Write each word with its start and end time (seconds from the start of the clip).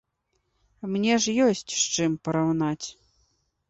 Мне 0.95 1.13
ж 1.27 1.37
ёсць 1.47 1.63
з 1.77 1.79
чым 1.93 2.19
параўнаць. 2.27 2.87